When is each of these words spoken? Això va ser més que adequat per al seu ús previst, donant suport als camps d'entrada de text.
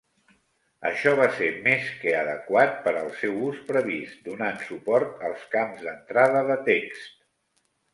Això 0.89 1.11
va 1.19 1.27
ser 1.35 1.49
més 1.67 1.91
que 1.99 2.15
adequat 2.23 2.75
per 2.89 2.95
al 3.03 3.11
seu 3.21 3.37
ús 3.51 3.63
previst, 3.71 4.19
donant 4.33 4.61
suport 4.67 5.25
als 5.33 5.49
camps 5.57 5.89
d'entrada 5.89 6.47
de 6.53 6.63
text. 6.75 7.19